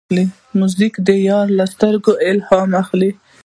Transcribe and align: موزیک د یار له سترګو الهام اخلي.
موزیک 0.59 0.93
د 1.07 1.09
یار 1.29 1.45
له 1.57 1.65
سترګو 1.73 2.11
الهام 2.29 2.69
اخلي. 2.81 3.11